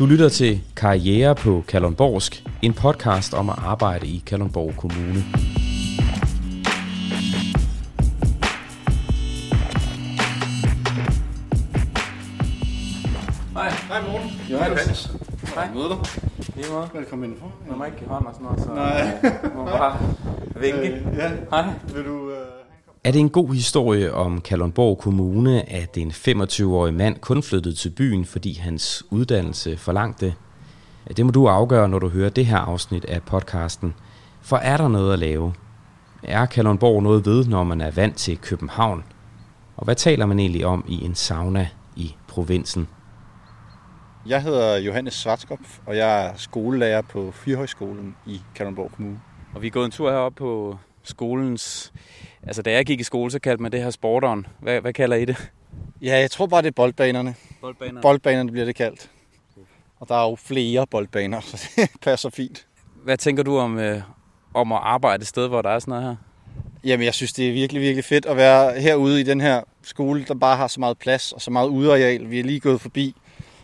[0.00, 5.24] Du lytter til Karriere på Kalundborgsk, en podcast om at arbejde i Kalundborg Kommune.
[13.54, 13.70] Hej.
[13.88, 14.30] Hej morgen.
[14.50, 15.10] Johannes.
[15.54, 15.68] Hej.
[15.74, 15.96] Møder du?
[16.56, 16.90] Lige meget.
[16.94, 17.52] Velkommen indenfor.
[17.68, 19.52] Man må ikke give hånd og sådan noget, så Nej.
[19.54, 19.98] må man bare
[20.62, 20.88] vinke.
[20.88, 21.30] Øh, ja.
[21.50, 21.64] Hej.
[21.94, 22.29] Vil du...
[23.04, 27.90] Er det en god historie om Kalundborg Kommune, at en 25-årig mand kun flyttede til
[27.90, 30.34] byen, fordi hans uddannelse forlangte?
[31.16, 33.94] Det må du afgøre, når du hører det her afsnit af podcasten.
[34.40, 35.54] For er der noget at lave?
[36.22, 39.04] Er Kalundborg noget ved, når man er vant til København?
[39.76, 42.88] Og hvad taler man egentlig om i en sauna i provinsen?
[44.26, 49.20] Jeg hedder Johannes Svartskopf, og jeg er skolelærer på Fyrhøjskolen i Kalundborg Kommune.
[49.54, 51.92] Og vi er gået en tur heroppe på skolens...
[52.46, 54.46] Altså, da jeg gik i skole, så kaldte man det her sporteren.
[54.60, 55.50] Hvad, hvad kalder I det?
[56.02, 57.34] Ja, jeg tror bare, det er boldbanerne.
[57.60, 58.02] Boldbaner.
[58.02, 59.10] Boldbanerne bliver det kaldt.
[60.00, 62.66] Og der er jo flere boldbaner, så det passer fint.
[63.04, 64.02] Hvad tænker du om, øh,
[64.54, 66.16] om at arbejde et sted, hvor der er sådan noget her?
[66.84, 70.24] Jamen, jeg synes, det er virkelig, virkelig fedt at være herude i den her skole,
[70.28, 72.30] der bare har så meget plads og så meget udeareal.
[72.30, 73.14] Vi er lige gået forbi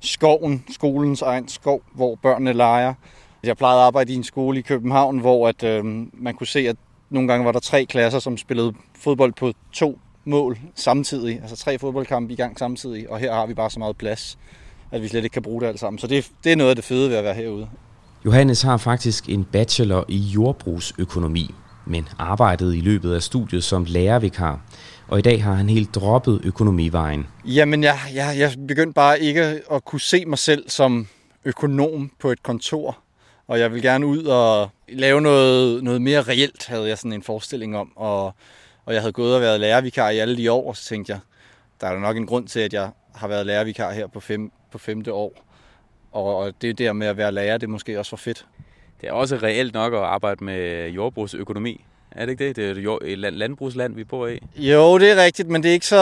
[0.00, 2.94] skoven, skolens egen skov, hvor børnene leger.
[3.42, 6.68] Jeg plejede at arbejde i en skole i København, hvor at, øh, man kunne se,
[6.68, 6.76] at
[7.12, 11.40] nogle gange var der tre klasser, som spillede fodbold på to mål samtidig.
[11.42, 14.38] Altså tre fodboldkampe i gang samtidig, og her har vi bare så meget plads,
[14.90, 15.98] at vi slet ikke kan bruge det alt sammen.
[15.98, 17.68] Så det, det er noget af det fede ved at være herude.
[18.24, 21.54] Johannes har faktisk en bachelor i jordbrugsøkonomi,
[21.86, 24.60] men arbejdede i løbet af studiet som lærervikar,
[25.08, 27.26] og i dag har han helt droppet økonomivejen.
[27.44, 31.06] Jamen, jeg, jeg, jeg begyndte bare ikke at kunne se mig selv som
[31.44, 32.98] økonom på et kontor.
[33.46, 37.22] Og jeg vil gerne ud og lave noget, noget mere reelt, havde jeg sådan en
[37.22, 37.92] forestilling om.
[37.96, 38.34] Og,
[38.84, 41.20] og jeg havde gået og været lærervikar i alle de år, og så tænkte jeg,
[41.80, 44.52] der er jo nok en grund til, at jeg har været lærervikar her på, fem,
[44.70, 45.44] på femte år.
[46.12, 48.46] Og, og det der med at være lærer, det er måske også for fedt.
[49.00, 51.84] Det er også reelt nok at arbejde med jordbrugsøkonomi.
[52.16, 52.56] Er det ikke det?
[52.56, 54.38] Det er et, jord, et land- landbrugsland, vi bor i.
[54.56, 55.96] Jo, det er rigtigt, men det er ikke så,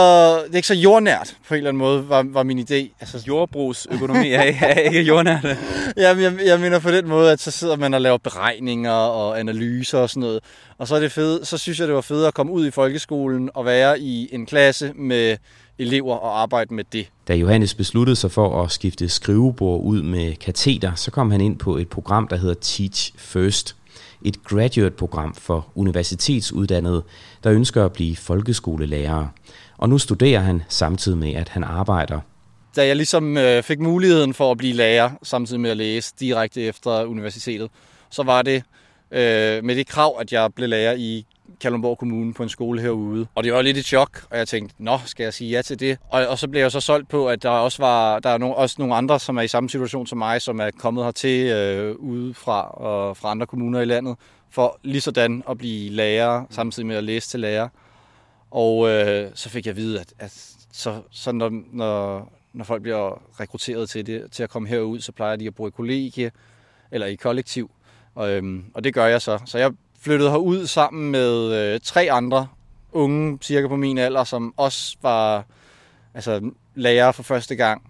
[0.46, 2.96] det er ikke så jordnært på en eller anden måde, var, var min idé.
[3.00, 5.46] Altså, Jordbrugsøkonomi er, er ikke jordnært.
[5.96, 9.40] Jamen, jeg, jeg mener på den måde, at så sidder man og laver beregninger og
[9.40, 10.40] analyser og sådan noget.
[10.78, 12.70] Og så, er det fede, så synes jeg, det var fedt at komme ud i
[12.70, 15.36] folkeskolen og være i en klasse med
[15.78, 17.06] elever og arbejde med det.
[17.28, 21.58] Da Johannes besluttede sig for at skifte skrivebord ud med kateter, så kom han ind
[21.58, 23.76] på et program, der hedder Teach First.
[24.24, 27.02] Et graduate-program for universitetsuddannede,
[27.44, 29.28] der ønsker at blive folkeskolelærere.
[29.78, 32.20] Og nu studerer han samtidig med, at han arbejder.
[32.76, 36.62] Da jeg ligesom øh, fik muligheden for at blive lærer, samtidig med at læse direkte
[36.62, 37.70] efter universitetet,
[38.10, 38.62] så var det
[39.10, 41.26] øh, med det krav, at jeg blev lærer i
[41.60, 43.26] Kalundborg Kommune på en skole herude.
[43.34, 45.80] Og det var lidt et chok, og jeg tænkte, nå, skal jeg sige ja til
[45.80, 45.98] det?
[46.08, 48.52] Og, og så blev jeg så solgt på, at der også var der er no,
[48.52, 51.96] også nogle andre, som er i samme situation som mig, som er kommet hertil øh,
[51.96, 54.16] udefra og fra andre kommuner i landet,
[54.50, 57.68] for lige sådan at blive lærer, samtidig med at læse til lærer.
[58.50, 62.82] Og øh, så fik jeg at vide, at, at så, så når, når, når folk
[62.82, 66.30] bliver rekrutteret til, det, til at komme herud, så plejer de at bruge i kollegie
[66.90, 67.70] eller i kollektiv.
[68.14, 69.38] Og, øhm, og det gør jeg så.
[69.46, 72.48] Så jeg flyttede herud sammen med øh, tre andre
[72.92, 75.44] unge, cirka på min alder, som også var
[76.14, 77.82] altså, lærer for første gang.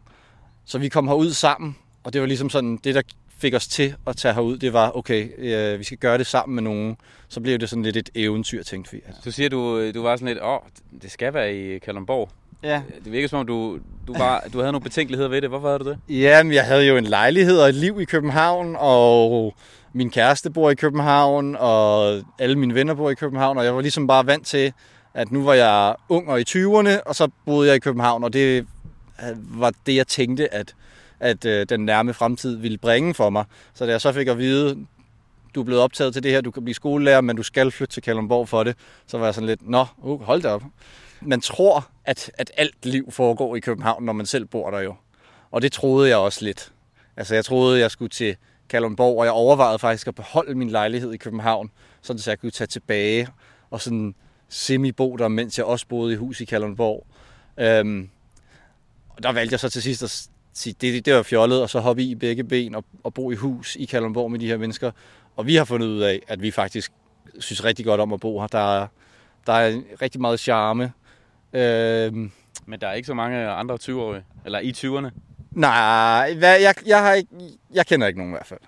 [0.64, 3.02] Så vi kom herud sammen, og det var ligesom sådan, det der
[3.38, 6.54] fik os til at tage herud, det var, okay, øh, vi skal gøre det sammen
[6.54, 6.96] med nogen.
[7.28, 9.00] Så blev det sådan lidt et eventyr, tænkte vi.
[9.24, 10.58] Du siger, du, du var sådan lidt, åh,
[11.02, 12.28] det skal være i Kalundborg.
[12.62, 15.48] Ja, Det virker som om, du, du, var, du havde nogle betænkeligheder ved det.
[15.50, 15.98] Hvorfor havde du det?
[16.08, 19.54] Jamen, jeg havde jo en lejlighed og et liv i København, og
[19.92, 23.80] min kæreste bor i København, og alle mine venner bor i København, og jeg var
[23.80, 24.72] ligesom bare vant til,
[25.14, 28.32] at nu var jeg ung og i 20'erne, og så boede jeg i København, og
[28.32, 28.66] det
[29.36, 30.74] var det, jeg tænkte, at,
[31.20, 33.44] at øh, den nærme fremtid ville bringe for mig.
[33.74, 34.86] Så da jeg så fik at vide,
[35.54, 37.94] du er blevet optaget til det her, du kan blive skolelærer, men du skal flytte
[37.94, 40.62] til Kalundborg for det, så var jeg sådan lidt, nå, uh, hold da op.
[41.20, 44.94] Man tror, at, at alt liv foregår i København, når man selv bor der jo.
[45.50, 46.72] Og det troede jeg også lidt.
[47.16, 48.36] Altså, jeg troede, jeg skulle til
[48.70, 51.70] Kalundborg, og jeg overvejede faktisk at beholde min lejlighed i København,
[52.02, 53.28] sådan så jeg kunne tage tilbage
[53.70, 54.14] og sådan
[54.48, 57.06] semi-bo der, mens jeg også boede i hus i Kalundborg.
[57.58, 58.10] Øhm,
[59.08, 61.70] og der valgte jeg så til sidst at sige, det, det, det var fjollet, og
[61.70, 64.56] så hoppe i begge ben og, og bo i hus i Kalundborg med de her
[64.56, 64.90] mennesker.
[65.36, 66.92] Og vi har fundet ud af, at vi faktisk
[67.38, 68.46] synes rigtig godt om at bo her.
[68.46, 68.86] Der er,
[69.46, 70.92] der er rigtig meget charme.
[71.52, 72.30] Øhm,
[72.66, 75.10] Men der er ikke så mange andre 20-årige, eller i 20'erne.
[75.50, 77.30] Nej, hvad, jeg, jeg, har ikke,
[77.74, 78.60] jeg kender ikke nogen i hvert fald.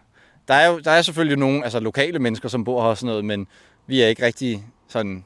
[0.48, 3.06] Der er jo der er selvfølgelig nogle altså lokale mennesker, som bor her og sådan
[3.06, 3.46] noget, men
[3.86, 5.24] vi er ikke rigtig sådan...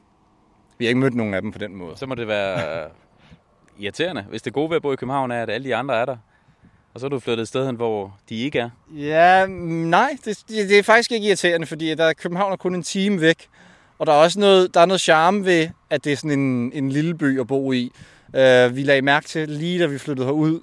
[0.79, 1.97] Vi har ikke mødt nogen af dem på den måde.
[1.97, 2.89] Så må det være
[3.79, 6.05] irriterende, hvis det gode ved at bo i København er, at alle de andre er
[6.05, 6.17] der.
[6.95, 8.71] Og så er du flyttet et sted hen, hvor de ikke er.
[8.97, 12.75] Ja, nej, det, det, det er faktisk ikke irriterende, fordi der er København er kun
[12.75, 13.49] en time væk.
[13.99, 16.73] Og der er også noget, der er noget charme ved, at det er sådan en,
[16.75, 17.93] en lille by at bo i.
[18.29, 20.61] Uh, vi lagde mærke til, lige da vi flyttede herud,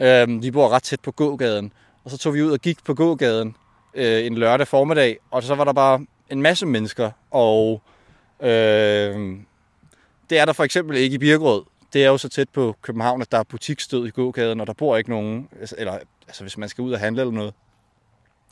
[0.00, 1.72] uh, vi bor ret tæt på gågaden,
[2.04, 3.56] og så tog vi ud og gik på gågaden
[3.94, 7.82] uh, en lørdag formiddag, og så var der bare en masse mennesker, og
[8.38, 8.46] uh,
[10.30, 11.62] det er der for eksempel ikke i Birkerød.
[11.92, 14.72] Det er jo så tæt på København, at der er butikstød i gågaden, og der
[14.72, 15.98] bor ikke nogen, altså, eller
[16.28, 17.54] altså hvis man skal ud og handle eller noget,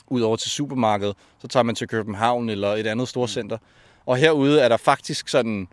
[0.06, 3.58] ud over til supermarkedet, så tager man til København eller et andet storcenter.
[4.06, 5.68] Og herude er der faktisk sådan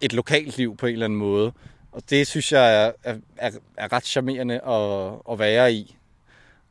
[0.00, 1.52] et lokalt liv på en eller anden måde.
[1.94, 2.92] Og det synes jeg er,
[3.36, 5.96] er, er ret charmerende at, at være i.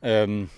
[0.05, 0.49] Øhm,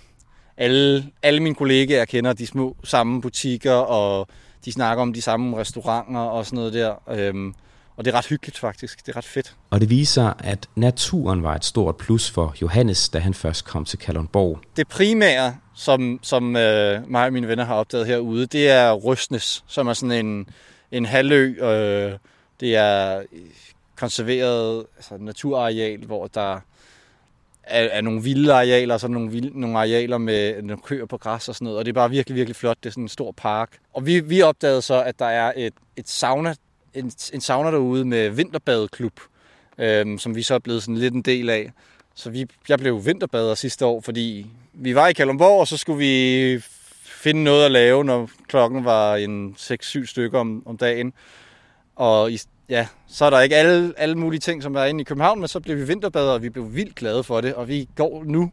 [0.57, 4.27] alle, alle mine kollegaer kender de små samme butikker, og
[4.65, 6.95] de snakker om de samme restauranter og sådan noget der.
[7.09, 7.53] Øhm,
[7.97, 9.05] og det er ret hyggeligt faktisk.
[9.05, 9.55] Det er ret fedt.
[9.69, 13.85] Og det viser, at naturen var et stort plus for Johannes, da han først kom
[13.85, 14.59] til Kalundborg.
[14.75, 19.63] Det primære, som, som øh, mig og mine venner har opdaget herude, det er Røsnes,
[19.67, 20.49] som er sådan en,
[20.91, 21.45] en halvø.
[21.45, 22.17] Øh,
[22.59, 23.21] det er
[23.95, 26.59] konserveret altså naturareal, hvor der
[27.63, 31.17] er, er nogle vilde arealer, og så nogle, vilde, nogle arealer med nogle køer på
[31.17, 31.79] græs og sådan noget.
[31.79, 32.77] Og det er bare virkelig, virkelig flot.
[32.83, 33.77] Det er sådan en stor park.
[33.93, 36.55] Og vi, vi opdagede så, at der er et, et sauna,
[36.93, 39.19] en, en sauna derude med vinterbadeklub,
[39.77, 41.71] øhm, som vi så er blevet sådan lidt en del af.
[42.15, 45.99] Så vi, jeg blev vinterbader sidste år, fordi vi var i Kalundborg, og så skulle
[45.99, 46.59] vi
[47.05, 51.13] finde noget at lave, når klokken var en 6-7 stykker om, om dagen.
[51.95, 52.39] Og i,
[52.69, 55.47] ja, så er der ikke alle, alle mulige ting, som er inde i København, men
[55.47, 57.53] så blev vi vinterbader, og vi blev vildt glade for det.
[57.53, 58.51] Og vi går nu,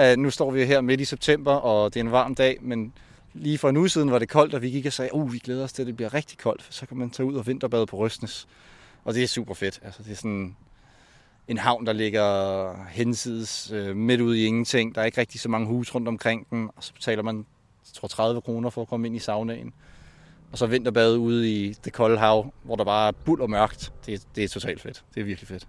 [0.00, 2.92] uh, nu står vi her midt i september, og det er en varm dag, men
[3.34, 5.38] lige for en uge siden var det koldt, og vi gik og sagde, uh, vi
[5.38, 7.46] glæder os til, at det bliver rigtig koldt, for så kan man tage ud og
[7.46, 8.48] vinterbade på Røstnes.
[9.04, 9.80] Og det er super fedt.
[9.84, 10.56] Altså, det er sådan
[11.48, 14.94] en havn, der ligger hensides øh, midt ude i ingenting.
[14.94, 17.46] Der er ikke rigtig så mange huse rundt omkring den, og så betaler man
[17.94, 19.72] jeg tror 30 kroner for at komme ind i saunaen.
[20.54, 23.92] Og så vinterbade ude i det kolde hav, hvor der bare er buld og mørkt.
[24.06, 25.02] Det, det er totalt fedt.
[25.14, 25.66] Det er virkelig fedt.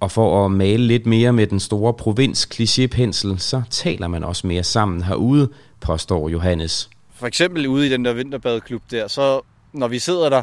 [0.00, 4.46] Og for at male lidt mere med den store provins klichépensel, så taler man også
[4.46, 5.48] mere sammen herude,
[5.80, 6.90] påstår Johannes.
[7.14, 9.40] For eksempel ude i den der vinterbadeklub der, så
[9.72, 10.42] når vi sidder der,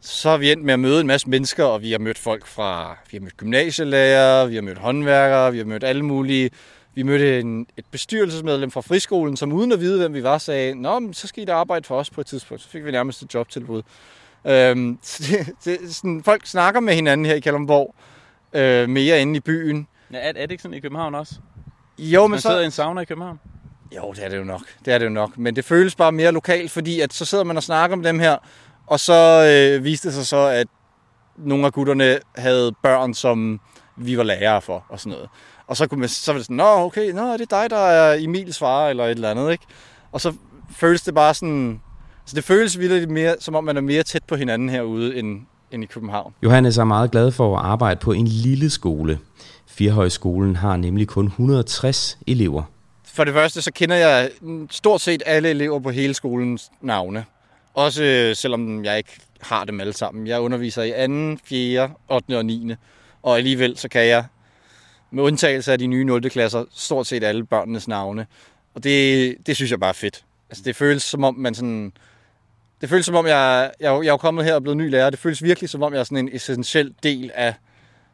[0.00, 2.46] så har vi endt med at møde en masse mennesker, og vi har mødt folk
[2.46, 6.50] fra, vi har mødt gymnasielærer, vi har mødt håndværkere, vi har mødt alle mulige.
[6.96, 10.74] Vi mødte en, et bestyrelsesmedlem fra friskolen, som uden at vide, hvem vi var, sagde,
[10.74, 12.62] Nå, men så skal I da arbejde for os på et tidspunkt.
[12.62, 13.82] Så fik vi nærmest et jobtilbud.
[14.44, 17.94] Øhm, så det, det, sådan, folk snakker med hinanden her i Kalundborg,
[18.52, 19.88] øh, mere inde i byen.
[20.12, 21.34] Ja, er, er det ikke sådan i København også?
[21.98, 22.48] Jo, men Man så...
[22.48, 23.40] sidder i en sauna i København?
[23.96, 24.62] Jo, det er det jo nok.
[24.84, 25.38] Det er det jo nok.
[25.38, 28.18] Men det føles bare mere lokalt, fordi at så sidder man og snakker med dem
[28.18, 28.36] her,
[28.86, 29.44] og så
[29.74, 30.66] øh, viste det sig så, at
[31.36, 33.60] nogle af gutterne havde børn, som
[33.96, 35.28] vi var lærere for og sådan noget.
[35.66, 37.76] Og så, kunne man, så var det sådan, nå okay, nå, er det dig, der
[37.76, 39.64] er Emils far eller et eller andet, ikke?
[40.12, 40.32] Og så
[40.76, 41.80] føles det bare sådan,
[42.26, 45.40] så det føles virkelig mere, som om man er mere tæt på hinanden herude, end,
[45.70, 46.34] end i København.
[46.42, 49.18] Johannes er meget glad for at arbejde på en lille skole.
[49.66, 52.62] Firehøjskolen har nemlig kun 160 elever.
[53.04, 54.30] For det første, så kender jeg
[54.70, 57.24] stort set alle elever på hele skolens navne.
[57.74, 60.26] Også øh, selvom jeg ikke har dem alle sammen.
[60.26, 62.38] Jeg underviser i 2., 4., 8.
[62.38, 62.74] og 9.
[63.22, 64.24] Og alligevel så kan jeg,
[65.16, 66.30] med undtagelse af de nye 0.
[66.30, 68.26] klasser, stort set alle børnenes navne.
[68.74, 70.24] Og det, det synes jeg bare er fedt.
[70.50, 71.92] Altså det føles som om man sådan...
[72.80, 75.10] Det føles som om jeg, jeg, jeg er kommet her og blevet ny lærer.
[75.10, 77.54] Det føles virkelig som om jeg er sådan en essentiel del af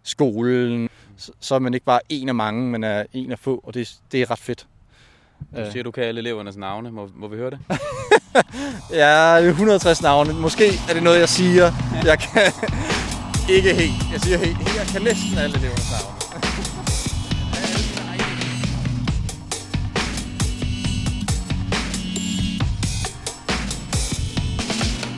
[0.03, 0.89] skolen.
[1.17, 3.75] Så, så er man ikke bare en af mange, men er en af få, og
[3.75, 4.67] det, det er ret fedt.
[5.57, 6.91] Du siger, du kan alle elevernes navne.
[6.91, 7.59] Må, må vi høre det?
[8.93, 10.35] Ja, 160 navne.
[10.35, 11.73] Måske er det noget, jeg siger.
[12.05, 12.53] Jeg kan
[13.57, 14.13] ikke helt.
[14.13, 14.59] Jeg siger helt.
[14.59, 16.22] Jeg kan næsten alle elevernes navne.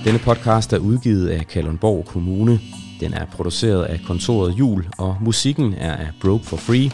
[0.04, 2.60] Denne podcast er udgivet af Kalundborg Kommune.
[3.00, 6.90] Den er produceret af kontoret Jul, og musikken er af Broke for Free.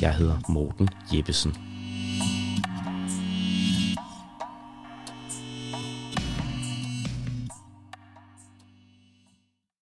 [0.00, 1.65] Jeg hedder Morten Jeppesen.